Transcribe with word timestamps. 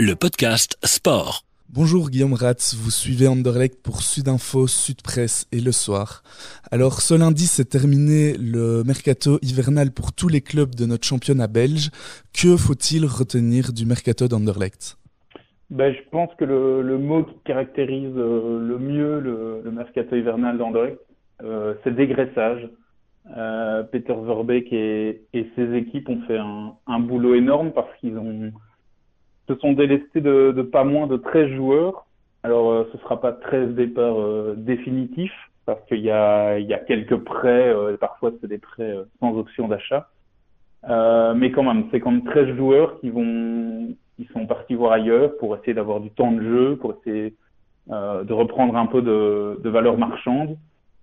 le 0.00 0.14
podcast 0.14 0.78
Sport. 0.82 1.42
Bonjour 1.68 2.08
Guillaume 2.08 2.32
Ratz, 2.32 2.74
vous 2.74 2.90
suivez 2.90 3.28
Anderlecht 3.28 3.82
pour 3.82 4.00
Sudinfo, 4.00 4.66
Sud 4.66 5.02
Presse 5.02 5.46
et 5.52 5.60
Le 5.60 5.72
Soir. 5.72 6.22
Alors 6.72 7.02
ce 7.02 7.12
lundi 7.12 7.44
s'est 7.44 7.66
terminé 7.66 8.32
le 8.38 8.82
mercato 8.82 9.38
hivernal 9.42 9.90
pour 9.92 10.14
tous 10.14 10.28
les 10.28 10.40
clubs 10.40 10.74
de 10.74 10.86
notre 10.86 11.04
championnat 11.04 11.48
belge. 11.48 11.90
Que 12.32 12.56
faut-il 12.56 13.04
retenir 13.04 13.74
du 13.74 13.84
mercato 13.84 14.26
d'Anderlecht? 14.26 14.96
Ben, 15.68 15.92
Je 15.92 16.08
pense 16.10 16.30
que 16.38 16.46
le, 16.46 16.96
mot 16.96 17.24
qui 17.24 17.36
caractérise 17.44 18.16
euh, 18.16 18.58
le 18.58 18.78
mieux 18.78 19.20
le, 19.20 19.70
mercato 19.70 20.16
hivernal 20.16 20.56
d'Anderlecht, 20.56 20.98
euh, 21.42 21.74
c'est 21.84 21.94
dégraissage. 21.94 22.70
Euh, 23.36 23.82
Peter 23.82 24.14
Verbeek 24.14 24.72
et, 24.72 25.20
ses 25.34 25.74
équipes 25.74 26.08
ont 26.08 26.22
fait 26.26 26.38
un 26.38 27.00
boulot 27.00 27.34
énorme 27.34 27.72
parce 27.72 27.94
qu'ils 28.00 28.16
ont 28.16 28.50
se 29.50 29.60
sont 29.60 29.72
délestés 29.72 30.20
de, 30.20 30.62
pas 30.62 30.84
moins 30.84 31.06
de 31.06 31.16
13 31.16 31.50
joueurs. 31.50 32.06
Alors, 32.42 32.70
euh, 32.70 32.88
ce 32.92 32.98
sera 32.98 33.20
pas 33.20 33.32
13 33.32 33.74
départs 33.74 34.20
euh, 34.20 34.54
définitifs, 34.56 35.34
parce 35.66 35.84
qu'il 35.86 36.00
y 36.00 36.10
a, 36.10 36.58
quelques 36.86 37.16
prêts, 37.16 37.68
euh, 37.68 37.96
parfois 37.96 38.30
c'est 38.40 38.46
des 38.46 38.58
prêts 38.58 38.94
sans 39.18 39.36
option 39.36 39.68
d'achat. 39.68 40.08
mais 41.34 41.50
quand 41.50 41.64
même, 41.64 41.84
c'est 41.90 42.00
quand 42.00 42.12
même 42.12 42.24
13 42.24 42.56
joueurs 42.56 43.00
qui 43.00 43.10
vont, 43.10 43.94
qui 44.16 44.26
sont 44.32 44.46
partis 44.46 44.74
voir 44.74 44.92
ailleurs 44.92 45.36
pour 45.38 45.56
essayer 45.56 45.74
d'avoir 45.74 46.00
du 46.00 46.10
temps 46.10 46.32
de 46.32 46.42
jeu, 46.42 46.76
pour 46.76 46.94
essayer 46.94 47.34
de 47.88 48.32
reprendre 48.32 48.76
un 48.76 48.86
peu 48.86 49.02
de, 49.02 49.60
de 49.62 49.68
valeur 49.68 49.98
marchande. 49.98 50.56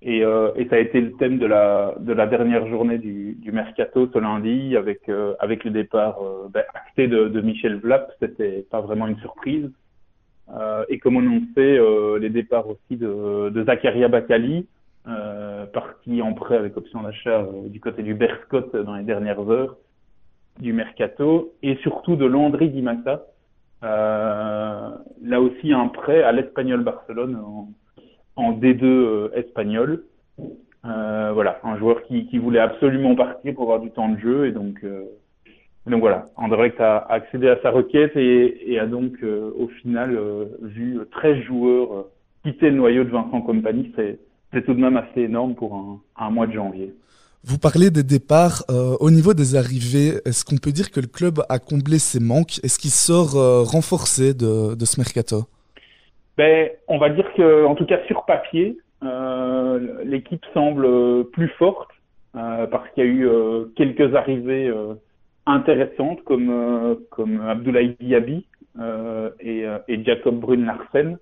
Et, 0.00 0.24
euh, 0.24 0.52
et, 0.54 0.68
ça 0.68 0.76
a 0.76 0.78
été 0.78 1.00
le 1.00 1.12
thème 1.14 1.38
de 1.38 1.46
la, 1.46 1.94
de 1.98 2.12
la 2.12 2.28
dernière 2.28 2.66
journée 2.68 2.98
du, 2.98 3.34
du 3.34 3.50
mercato 3.50 4.08
ce 4.12 4.18
lundi 4.18 4.76
avec, 4.76 5.08
euh, 5.08 5.34
avec 5.40 5.64
le 5.64 5.72
départ 5.72 6.22
euh, 6.22 6.46
ben, 6.50 6.62
acté 6.72 7.08
de, 7.08 7.26
de, 7.26 7.40
Michel 7.40 7.76
Vlap. 7.80 8.12
C'était 8.20 8.64
pas 8.70 8.80
vraiment 8.80 9.08
une 9.08 9.18
surprise. 9.18 9.70
Euh, 10.54 10.84
et 10.88 10.98
comme 10.98 11.16
on 11.16 11.40
sait, 11.54 11.78
les 12.20 12.30
départs 12.30 12.68
aussi 12.68 12.96
de, 12.96 13.50
de 13.50 13.64
Zakaria 13.64 14.08
Bakali, 14.08 14.66
parti 15.72 16.22
en 16.22 16.32
prêt 16.32 16.56
avec 16.56 16.76
option 16.76 17.02
d'achat 17.02 17.46
du 17.66 17.80
côté 17.80 18.02
du 18.02 18.14
Berscott 18.14 18.74
dans 18.76 18.94
les 18.94 19.04
dernières 19.04 19.50
heures 19.50 19.76
du 20.60 20.72
mercato, 20.72 21.54
et 21.62 21.76
surtout 21.76 22.16
de 22.16 22.24
Landry 22.24 22.70
Dimata. 22.70 23.24
là 23.82 25.40
aussi 25.40 25.72
un 25.72 25.88
prêt 25.88 26.22
à 26.22 26.32
l'Espagnol 26.32 26.82
Barcelone 26.82 27.36
en 28.38 28.52
D2 28.52 28.84
euh, 28.84 29.28
espagnol. 29.34 30.04
Euh, 30.84 31.32
voilà, 31.34 31.60
un 31.64 31.76
joueur 31.76 32.02
qui, 32.04 32.38
voulait 32.38 32.60
absolument 32.60 33.14
partir 33.16 33.52
pour 33.54 33.64
avoir 33.64 33.80
du 33.80 33.90
temps 33.90 34.08
de 34.08 34.18
jeu 34.18 34.46
et 34.46 34.52
donc 34.52 34.78
euh, 34.84 35.02
donc 35.86 36.00
voilà, 36.00 36.30
Anderlecht 36.36 36.80
a 36.80 36.98
accédé 37.10 37.48
à 37.48 37.60
sa 37.62 37.70
requête 37.70 38.14
et, 38.14 38.78
a 38.78 38.86
donc 38.86 39.14
au 39.22 39.68
final 39.80 40.18
vu 40.60 40.98
13 41.12 41.44
joueurs 41.44 42.04
quitter 42.44 42.68
le 42.68 42.76
noyau 42.76 43.04
de 43.04 43.08
Vincent 43.08 43.40
Compagnie. 43.40 43.90
C'est, 43.96 44.18
tout 44.66 44.74
de 44.74 44.80
même 44.80 44.98
assez 44.98 45.22
énorme 45.22 45.54
pour 45.54 45.74
un, 45.74 45.98
un 46.18 46.30
mois 46.30 46.46
de 46.46 46.52
janvier. 46.52 46.94
Vous 47.42 47.56
parlez 47.56 47.90
des 47.90 48.02
départs. 48.02 48.64
au 48.68 49.10
niveau 49.10 49.32
des 49.32 49.56
arrivées, 49.56 50.20
est-ce 50.26 50.44
qu'on 50.44 50.58
peut 50.58 50.72
dire 50.72 50.90
que 50.90 51.00
le 51.00 51.06
club 51.06 51.40
a 51.48 51.58
comblé 51.58 51.98
ses 51.98 52.20
manques? 52.20 52.60
Est-ce 52.62 52.78
qu'il 52.78 52.90
sort 52.90 53.32
renforcé 53.66 54.34
de, 54.34 54.74
de 54.74 54.84
ce 54.84 55.00
mercato? 55.00 55.44
Ben, 56.38 56.70
on 56.86 56.98
va 56.98 57.10
dire 57.10 57.26
que, 57.34 57.64
en 57.64 57.74
tout 57.74 57.84
cas 57.84 57.98
sur 58.06 58.24
papier, 58.24 58.78
euh, 59.02 60.04
l'équipe 60.04 60.44
semble 60.54 61.24
plus 61.32 61.48
forte 61.58 61.90
euh, 62.36 62.68
parce 62.68 62.88
qu'il 62.90 63.04
y 63.04 63.06
a 63.06 63.10
eu 63.10 63.28
euh, 63.28 63.64
quelques 63.74 64.14
arrivées 64.14 64.68
euh, 64.68 64.94
intéressantes 65.46 66.22
comme 66.22 66.48
euh, 66.50 66.94
comme 67.10 67.40
Abdoulaye 67.40 67.96
Diaby 68.00 68.46
et, 69.40 69.64
et, 69.88 70.04
Jacob 70.04 70.38
Brun 70.38 70.64
Larsen. 70.64 71.18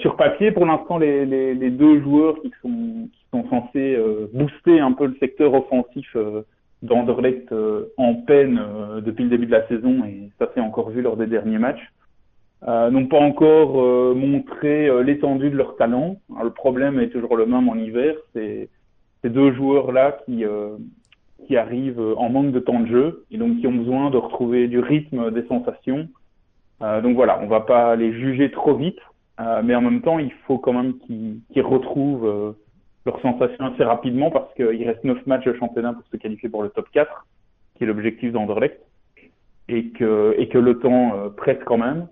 sur 0.00 0.16
papier, 0.16 0.52
pour 0.52 0.66
l'instant, 0.66 0.98
les, 0.98 1.24
les, 1.24 1.54
les, 1.54 1.70
deux 1.70 2.02
joueurs 2.02 2.34
qui 2.42 2.52
sont 2.60 3.08
qui 3.10 3.24
sont 3.32 3.48
censés 3.48 3.96
booster 4.34 4.78
un 4.78 4.92
peu 4.92 5.06
le 5.06 5.16
secteur 5.18 5.54
offensif 5.54 6.14
d'Anderlecht 6.82 7.50
en 7.96 8.14
peine 8.16 8.60
depuis 9.00 9.24
le 9.24 9.30
début 9.30 9.46
de 9.46 9.52
la 9.52 9.66
saison 9.68 10.04
et 10.04 10.28
ça 10.38 10.50
s'est 10.52 10.60
encore 10.60 10.90
vu 10.90 11.00
lors 11.00 11.16
des 11.16 11.26
derniers 11.26 11.56
matchs 11.56 11.90
euh, 12.66 12.90
n'ont 12.90 13.06
pas 13.06 13.20
encore 13.20 13.80
euh, 13.80 14.14
montré 14.14 14.88
euh, 14.88 15.02
l'étendue 15.02 15.50
de 15.50 15.56
leur 15.56 15.76
talent. 15.76 16.16
le 16.42 16.50
problème 16.50 16.98
est 16.98 17.10
toujours 17.10 17.36
le 17.36 17.46
même 17.46 17.68
en 17.68 17.76
hiver, 17.76 18.16
c'est 18.32 18.68
ces 19.22 19.30
deux 19.30 19.52
joueurs-là 19.52 20.18
qui, 20.24 20.44
euh, 20.44 20.76
qui 21.46 21.56
arrivent 21.56 22.02
en 22.16 22.28
manque 22.30 22.50
de 22.50 22.58
temps 22.58 22.80
de 22.80 22.86
jeu 22.86 23.24
et 23.30 23.38
donc 23.38 23.58
qui 23.58 23.66
ont 23.68 23.74
besoin 23.74 24.10
de 24.10 24.16
retrouver 24.16 24.66
du 24.66 24.80
rythme, 24.80 25.30
des 25.30 25.46
sensations. 25.46 26.08
donc 26.80 27.14
voilà, 27.14 27.40
on 27.42 27.46
va 27.46 27.60
pas 27.60 27.96
les 27.96 28.12
juger 28.12 28.50
trop 28.50 28.74
vite, 28.74 29.00
mais 29.64 29.74
en 29.74 29.80
même 29.80 30.02
temps, 30.02 30.18
il 30.18 30.32
faut 30.46 30.58
quand 30.58 30.72
même 30.72 30.98
qu'ils 30.98 31.40
qu'ils 31.52 31.62
retrouvent 31.62 32.54
leurs 33.06 33.20
sensations 33.20 33.66
assez 33.66 33.82
rapidement 33.82 34.30
parce 34.30 34.52
qu'il 34.54 34.84
reste 34.84 35.02
neuf 35.04 35.24
matchs 35.26 35.46
de 35.46 35.54
championnat 35.54 35.94
pour 35.94 36.04
se 36.06 36.16
qualifier 36.16 36.48
pour 36.48 36.62
le 36.62 36.68
top 36.70 36.88
4, 36.92 37.26
qui 37.74 37.84
est 37.84 37.86
l'objectif 37.86 38.30
d'Anderlecht, 38.32 38.80
et 39.68 39.88
que, 39.90 40.34
et 40.38 40.48
que 40.48 40.58
le 40.58 40.78
temps 40.78 41.30
presse 41.36 41.62
quand 41.64 41.78
même. 41.78 42.08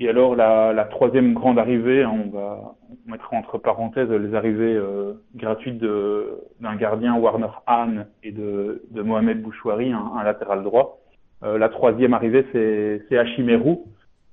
Et 0.00 0.08
alors 0.08 0.34
la, 0.34 0.72
la 0.72 0.84
troisième 0.84 1.34
grande 1.34 1.58
arrivée, 1.58 2.02
hein, 2.02 2.12
on 2.26 2.30
va 2.30 2.74
mettre 3.06 3.32
entre 3.32 3.58
parenthèses 3.58 4.10
les 4.10 4.34
arrivées 4.34 4.74
euh, 4.74 5.14
gratuites 5.36 5.80
d'un 5.80 6.76
gardien 6.76 7.16
Warner 7.16 7.52
Hahn 7.66 8.06
et 8.22 8.32
de, 8.32 8.82
de 8.90 9.02
Mohamed 9.02 9.40
Bouchouari, 9.42 9.92
un, 9.92 10.12
un 10.16 10.24
latéral 10.24 10.62
droit. 10.62 10.98
Euh, 11.42 11.58
la 11.58 11.68
troisième 11.68 12.14
arrivée, 12.14 12.44
c'est 12.52 13.18
Hachimeru, 13.18 13.76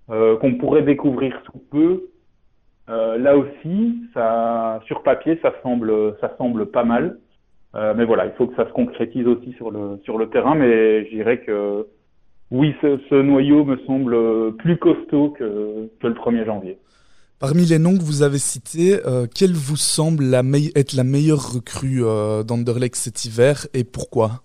euh, 0.09 0.37
qu'on 0.37 0.55
pourrait 0.55 0.83
découvrir 0.83 1.39
sous 1.45 1.59
peu. 1.71 2.07
Euh, 2.89 3.17
là 3.17 3.37
aussi, 3.37 4.01
ça, 4.13 4.79
sur 4.85 5.03
papier, 5.03 5.37
ça 5.41 5.53
semble, 5.61 6.17
ça 6.19 6.35
semble 6.37 6.71
pas 6.71 6.83
mal. 6.83 7.19
Euh, 7.75 7.93
mais 7.95 8.05
voilà, 8.05 8.25
il 8.25 8.31
faut 8.33 8.47
que 8.47 8.55
ça 8.55 8.65
se 8.67 8.73
concrétise 8.73 9.27
aussi 9.27 9.53
sur 9.53 9.71
le, 9.71 9.99
sur 10.03 10.17
le 10.17 10.29
terrain. 10.29 10.55
Mais 10.55 11.05
je 11.05 11.09
dirais 11.11 11.39
que 11.39 11.87
oui, 12.51 12.75
ce, 12.81 13.21
noyau 13.21 13.63
me 13.63 13.77
semble 13.87 14.55
plus 14.57 14.77
costaud 14.77 15.29
que, 15.37 15.89
le 16.03 16.13
1er 16.13 16.45
janvier. 16.45 16.77
Parmi 17.39 17.63
les 17.65 17.79
noms 17.79 17.97
que 17.97 18.03
vous 18.03 18.21
avez 18.21 18.37
cités, 18.37 18.99
euh, 19.07 19.25
quelle 19.33 19.53
vous 19.53 19.77
semble 19.77 20.25
la 20.25 20.41
être 20.75 20.93
la 20.93 21.03
meilleure 21.03 21.53
recrue 21.53 22.03
euh, 22.03 22.43
d'Anderlecht 22.43 22.95
cet 22.95 23.25
hiver 23.25 23.67
et 23.73 23.83
pourquoi? 23.83 24.43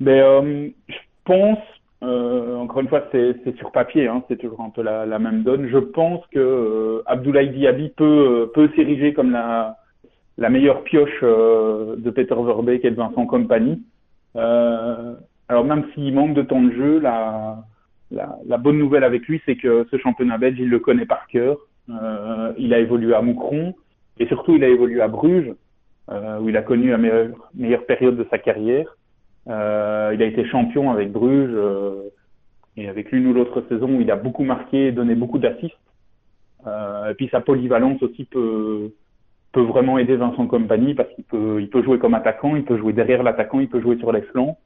Mais, 0.00 0.20
ben, 0.20 0.44
euh, 0.46 0.68
Je 0.88 0.94
pense, 1.24 1.58
euh, 2.02 2.56
encore 2.56 2.80
une 2.80 2.88
fois, 2.88 3.04
c'est 3.12 3.56
sur 3.58 3.70
papier, 3.72 4.08
hein, 4.08 4.24
c'est 4.28 4.38
toujours 4.38 4.62
un 4.62 4.70
peu 4.70 4.82
la, 4.82 5.04
la, 5.04 5.18
même 5.18 5.42
donne. 5.42 5.68
Je 5.68 5.78
pense 5.78 6.24
que 6.32 7.02
Abdoulaye 7.06 7.50
Diaby 7.50 7.90
peut, 7.90 8.50
peut 8.54 8.70
s'ériger 8.74 9.12
comme 9.12 9.30
la, 9.30 9.76
la 10.38 10.48
meilleure 10.48 10.82
pioche 10.82 11.20
de 11.22 12.10
Peter 12.10 12.34
Verbeek 12.34 12.84
et 12.86 12.90
de 12.90 12.96
Vincent 12.96 13.26
Compagnie. 13.26 13.82
Euh, 14.36 15.14
alors 15.48 15.64
même 15.64 15.84
s'il 15.94 16.14
manque 16.14 16.34
de 16.34 16.42
temps 16.42 16.62
de 16.62 16.72
jeu, 16.72 17.00
la, 17.00 17.64
la, 18.10 18.36
la 18.46 18.56
bonne 18.58 18.78
nouvelle 18.78 19.04
avec 19.04 19.26
lui, 19.26 19.40
c'est 19.46 19.56
que 19.56 19.86
ce 19.90 19.96
championnat 19.96 20.38
belge, 20.38 20.58
il 20.58 20.68
le 20.68 20.78
connaît 20.78 21.06
par 21.06 21.26
cœur. 21.28 21.58
Euh, 21.90 22.52
il 22.58 22.74
a 22.74 22.78
évolué 22.78 23.14
à 23.14 23.22
Moucron 23.22 23.74
et 24.18 24.26
surtout 24.26 24.56
il 24.56 24.64
a 24.64 24.68
évolué 24.68 25.00
à 25.00 25.08
Bruges, 25.08 25.54
euh, 26.10 26.38
où 26.40 26.48
il 26.48 26.56
a 26.56 26.62
connu 26.62 26.90
la 26.90 26.98
meilleure, 26.98 27.28
meilleure 27.54 27.86
période 27.86 28.16
de 28.16 28.26
sa 28.30 28.38
carrière. 28.38 28.96
Euh, 29.48 30.10
il 30.14 30.22
a 30.22 30.26
été 30.26 30.44
champion 30.44 30.90
avec 30.90 31.10
Bruges 31.10 31.50
euh, 31.52 32.10
et 32.76 32.88
avec 32.88 33.10
l'une 33.10 33.26
ou 33.26 33.32
l'autre 33.32 33.62
saison 33.68 33.96
où 33.96 34.00
il 34.00 34.10
a 34.10 34.16
beaucoup 34.16 34.44
marqué 34.44 34.88
et 34.88 34.92
donné 34.92 35.14
beaucoup 35.14 35.38
d'assists. 35.38 35.74
Euh, 36.66 37.10
et 37.10 37.14
puis 37.14 37.28
sa 37.30 37.40
polyvalence 37.40 38.02
aussi 38.02 38.24
peut, 38.24 38.92
peut 39.52 39.62
vraiment 39.62 39.96
aider 39.96 40.16
Vincent 40.16 40.46
Compagnie 40.46 40.94
parce 40.94 41.08
qu'il 41.14 41.24
peut, 41.24 41.60
il 41.60 41.70
peut 41.70 41.82
jouer 41.82 41.98
comme 41.98 42.14
attaquant, 42.14 42.56
il 42.56 42.64
peut 42.64 42.76
jouer 42.76 42.92
derrière 42.92 43.22
l'attaquant, 43.22 43.60
il 43.60 43.68
peut 43.68 43.80
jouer 43.80 43.96
sur 43.96 44.12
les 44.12 44.22
flancs. 44.22 44.58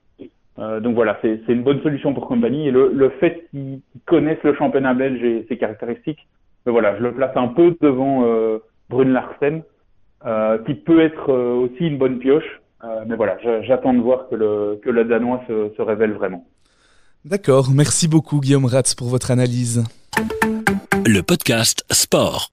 Euh, 0.59 0.81
donc 0.81 0.95
voilà, 0.95 1.19
c'est 1.23 1.41
une 1.49 1.63
bonne 1.63 1.83
solution 1.83 2.13
pour 2.15 2.29
Compagnie. 2.29 2.69
Et 2.69 2.71
le, 2.71 2.93
le 2.93 3.11
fait 3.21 3.47
qu'ils 3.51 3.81
connaissent 4.07 4.43
le 4.43 4.55
championnat 4.55 4.95
belge 4.95 5.23
et 5.23 5.47
ses 5.49 5.57
caractéristiques, 5.57 6.27
ben 6.65 6.73
voilà, 6.73 6.97
je 6.97 7.03
le 7.03 7.13
place 7.13 7.33
un 7.37 7.49
peu 7.49 7.77
devant 7.81 8.25
euh, 8.25 8.59
Brune 8.89 9.13
Larsen, 9.13 9.63
euh, 10.25 10.59
qui 10.65 10.75
peut 10.75 11.01
être 11.01 11.31
euh, 11.31 11.55
aussi 11.55 11.87
une 11.87 11.99
bonne 11.99 12.19
pioche. 12.19 12.61
Euh, 12.85 13.05
mais 13.07 13.17
voilà, 13.17 13.39
j'attends 13.63 13.95
de 13.95 14.01
voir 14.01 14.29
que 14.29 14.35
le, 14.35 14.81
que 14.83 14.91
le 14.91 15.05
Danois 15.05 15.41
se, 15.49 15.73
se 15.77 15.83
révèle 15.83 16.13
vraiment. 16.13 16.45
D'accord, 17.25 17.69
merci 17.73 18.09
beaucoup 18.09 18.41
Guillaume 18.41 18.65
Ratz 18.65 18.95
pour 18.97 19.09
votre 19.09 19.31
analyse. 19.31 19.85
Le 21.07 21.21
podcast 21.23 21.85
Sport. 21.91 22.51